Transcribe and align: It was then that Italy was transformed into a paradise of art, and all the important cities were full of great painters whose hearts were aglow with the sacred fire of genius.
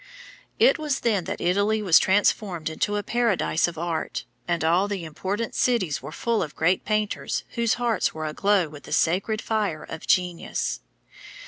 It 0.57 0.79
was 0.79 1.01
then 1.01 1.25
that 1.25 1.39
Italy 1.39 1.79
was 1.83 1.99
transformed 1.99 2.71
into 2.71 2.95
a 2.95 3.03
paradise 3.03 3.67
of 3.67 3.77
art, 3.77 4.25
and 4.47 4.63
all 4.63 4.87
the 4.87 5.05
important 5.05 5.53
cities 5.53 6.01
were 6.01 6.11
full 6.11 6.41
of 6.41 6.55
great 6.55 6.83
painters 6.83 7.43
whose 7.49 7.75
hearts 7.75 8.11
were 8.11 8.25
aglow 8.25 8.67
with 8.67 8.85
the 8.85 8.93
sacred 8.93 9.43
fire 9.43 9.83
of 9.83 10.07
genius. 10.07 10.79